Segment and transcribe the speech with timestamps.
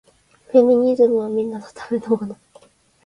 [0.47, 2.35] フェミニズムはみんなのためのもの